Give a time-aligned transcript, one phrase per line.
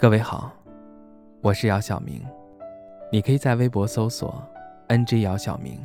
[0.00, 0.52] 各位好，
[1.40, 2.24] 我是姚晓明，
[3.10, 4.40] 你可以在微博搜索
[4.86, 5.76] “ng 姚晓明”，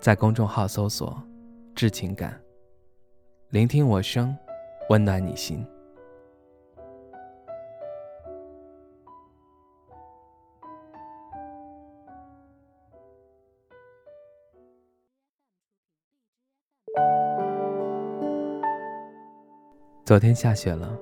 [0.00, 1.22] 在公众号搜索
[1.76, 2.40] “致情感”，
[3.52, 4.34] 聆听我声，
[4.88, 5.62] 温暖你心。
[20.06, 20.98] 昨天下雪了。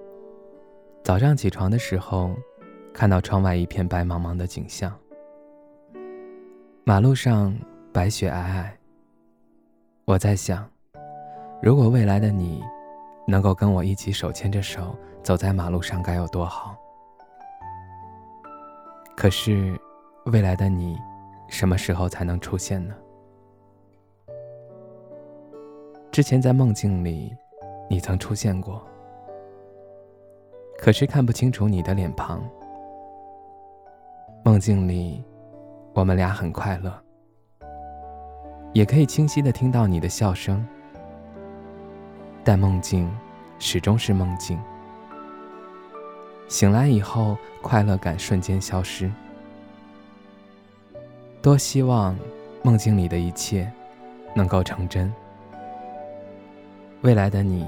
[1.05, 2.35] 早上起床的时候，
[2.95, 4.91] 看到窗外一片白茫茫的景象，
[6.83, 7.55] 马路上
[7.93, 8.65] 白雪皑皑。
[10.07, 10.67] 我在想，
[11.61, 12.65] 如果未来的你
[13.29, 16.75] 能够跟我一起手牵着手走在马路上，该有多好。
[19.15, 19.79] 可是，
[20.25, 20.97] 未来的你
[21.49, 22.95] 什么时候才能出现呢？
[26.11, 27.31] 之前在梦境里，
[27.91, 28.83] 你曾出现过。
[30.79, 32.43] 可是看不清楚你的脸庞。
[34.45, 35.25] 梦境里，
[35.95, 36.93] 我们俩很快乐，
[38.73, 40.67] 也可以清晰的听到你的笑声。
[42.45, 43.11] 但梦境
[43.59, 44.61] 始终是梦境，
[46.47, 49.11] 醒来以后，快乐感瞬间消失。
[51.41, 52.15] 多希望
[52.63, 53.71] 梦境里的一切
[54.35, 55.11] 能够成真。
[57.01, 57.67] 未来的你，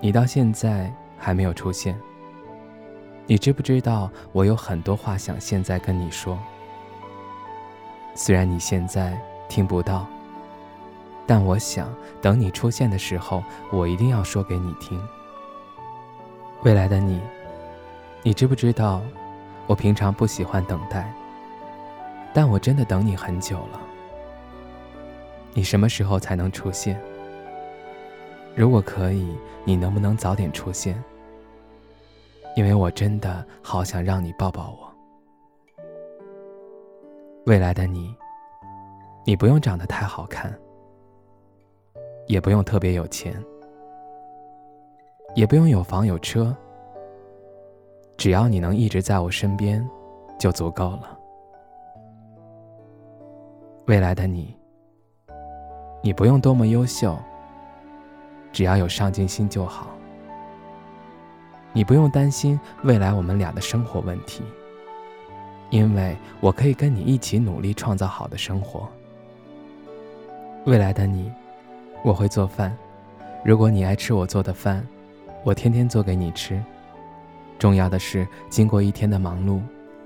[0.00, 1.96] 你到现在还没有出现。
[3.26, 6.38] 你知不知道，我有很多话想现在跟你说。
[8.14, 10.06] 虽然你现在听不到，
[11.26, 11.88] 但我想
[12.20, 15.02] 等你出现的时候，我一定要说给你听。
[16.64, 17.18] 未来的你，
[18.22, 19.00] 你知不知道，
[19.66, 21.10] 我平常不喜欢等待，
[22.34, 23.80] 但我真的等你很久了。
[25.54, 27.00] 你什么时候才能出现？
[28.54, 31.02] 如果可以，你能不能早点出现？
[32.56, 34.92] 因为我真的好想让你抱抱我。
[37.46, 38.14] 未来的你，
[39.24, 40.52] 你不用长得太好看，
[42.26, 43.34] 也不用特别有钱，
[45.34, 46.56] 也不用有房有车，
[48.16, 49.86] 只要你能一直在我身边，
[50.38, 51.18] 就足够了。
[53.86, 54.56] 未来的你，
[56.02, 57.14] 你不用多么优秀，
[58.52, 59.93] 只要有上进心就好。
[61.76, 64.44] 你不用担心未来我们俩的生活问题，
[65.70, 68.88] 因为我可以跟你一起努力创造好的生活。
[70.66, 71.32] 未来的你，
[72.04, 72.72] 我会做饭，
[73.44, 74.86] 如果你爱吃我做的饭，
[75.42, 76.62] 我天天做给你吃。
[77.58, 79.60] 重要的是，经过一天的忙碌，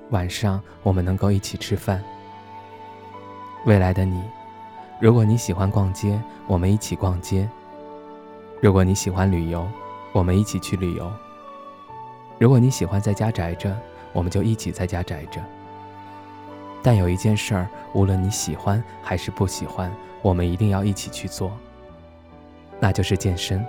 [0.09, 2.03] 晚上我们能够一起吃饭。
[3.67, 4.23] 未来的你，
[5.03, 7.47] 如果你喜欢逛街，我们一起逛街；
[8.63, 9.69] 如果你喜欢旅游，
[10.13, 11.13] 我们一起去旅游。
[12.39, 13.77] 如果你喜欢在家宅着，
[14.13, 15.43] 我们就一起在家宅着。
[16.83, 21.51] 但有一件事儿，无论你喜欢还是不喜欢，我们一定要一起去做，
[22.79, 23.65] 那就是健身。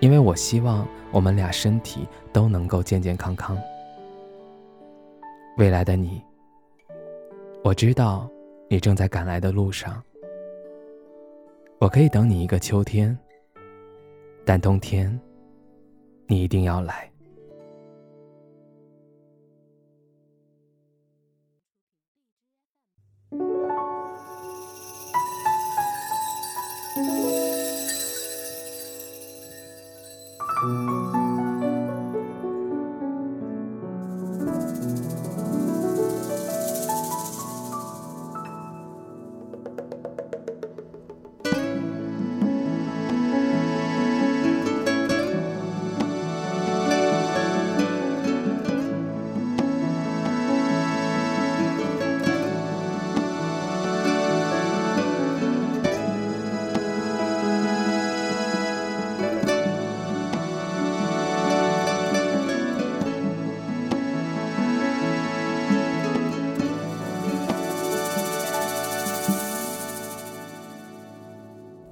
[0.00, 3.56] 因为我希望我们俩身体都能够健健康康。
[5.56, 6.20] 未来的你，
[7.62, 8.28] 我知道
[8.68, 10.02] 你正在赶来的路上，
[11.78, 13.16] 我可以等你一个秋天，
[14.44, 15.18] 但冬天，
[16.26, 17.08] 你一定要来。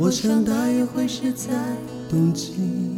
[0.00, 1.52] 我想大约会是在
[2.08, 2.97] 冬季。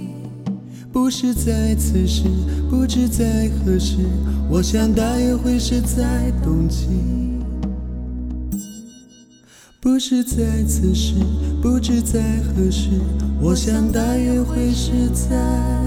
[0.91, 2.23] 不是在此时，
[2.69, 3.97] 不知在何时。
[4.49, 6.87] 我想大约会是在冬季。
[9.79, 11.15] 不是在此时，
[11.61, 12.89] 不知在何时。
[13.41, 15.80] 我想大约会是在。